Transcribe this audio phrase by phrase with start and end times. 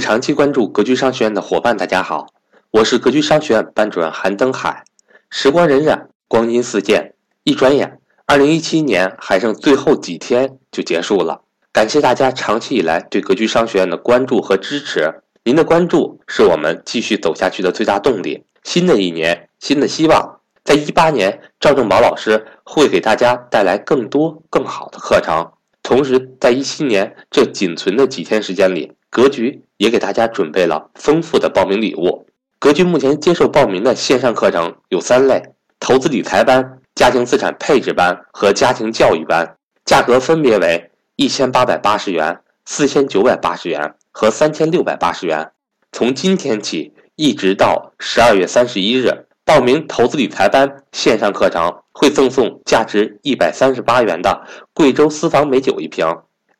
[0.00, 2.26] 长期关注格局商学院的伙伴，大家好，
[2.70, 4.82] 我是格局商学院班主任韩登海。
[5.28, 11.42] 时光荏苒，光阴似箭，一转眼，二零一七年还剩最后几天就结束了。
[11.70, 18.44] 感谢大家长期以来对格局商学院的关注和支持，您的关注是我们继续走下去的最大动力。
[18.64, 25.52] 新的一年，新的希望，在一八年，赵正宝老师会给大家带来更多更好的课程。
[25.82, 32.26] 同时，在一七年这仅存的几天时间里，格局也给大家准备了丰富的报名礼物。
[32.58, 35.42] 格局目前接受报名的线上课程有三类：
[35.78, 45.50] 投资理财班、家庭资产配置班和家庭教育班，价格分别为一千八百八十元、四千九百八十元和三千六百八十元。
[45.92, 49.26] 从今天起一直到十二月三十一日。
[49.42, 56.06] 报名投资理财班线上课程会赠送价值一百三十八元的贵州私房美酒一瓶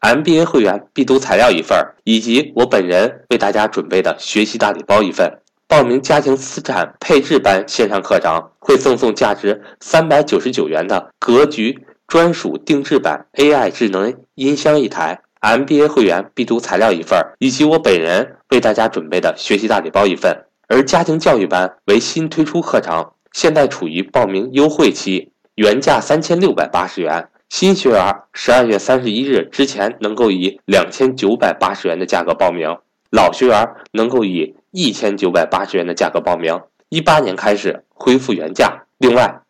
[0.00, 5.38] ，MBA 会员必读材料一份，以及我本人为大家准备的学习大礼包一份。
[5.68, 20.44] 报名家庭资产配置班线上课程会赠送价值三百九十九元的格局专属定制版 AI 智能音箱一台，MBA 会员必读材料一份，以及我本人为大家准备的学习大礼包一份。
[20.66, 32.78] 而家庭教育班为新推出课程，现在处于报名优惠期，原价三千六百八十元，新学员十二月三十一日之前能够以两千九百八十元的价格报名，
[33.10, 36.60] 老学员能够以一千九百八十元的价格报名。
[36.88, 38.84] 一八年开始恢复原价。
[38.98, 39.40] 另外，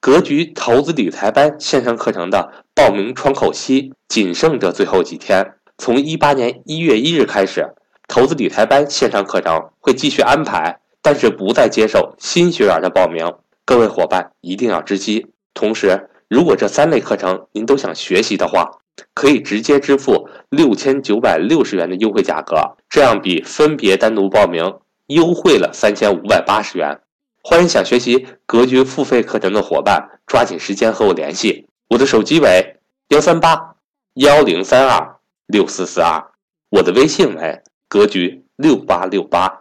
[0.00, 7.74] 格局投资理财班线上课程的报名窗口期仅剩这最后几天，从一八年一月一日开始。
[8.08, 13.34] 投资理财班线上课程会继续安排，但是不再接受新学员的报名。
[13.66, 15.26] 各位伙伴一定要知悉。
[15.52, 18.78] 同时，如果这三类课程您都想学习的话，
[19.12, 27.00] 可以直接支付六千九百六十元的优惠价格，这样比分别单独报名优惠了三千五百八十元。
[27.42, 32.76] 欢迎想学习格局付费课程的伙伴抓紧时间和我联系，我的手机为
[33.08, 33.74] 幺三八
[34.14, 36.24] 幺零三二六四四二，
[36.70, 37.62] 我的微信为。
[37.86, 39.60] 格局六八六八。